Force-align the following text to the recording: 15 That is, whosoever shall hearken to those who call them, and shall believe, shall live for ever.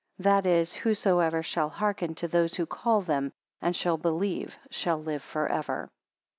15 0.17 0.23
That 0.33 0.45
is, 0.47 0.73
whosoever 0.73 1.43
shall 1.43 1.69
hearken 1.69 2.15
to 2.15 2.27
those 2.27 2.55
who 2.55 2.65
call 2.65 3.01
them, 3.01 3.31
and 3.61 3.75
shall 3.75 3.97
believe, 3.97 4.57
shall 4.71 4.97
live 4.99 5.21
for 5.21 5.47
ever. 5.47 5.91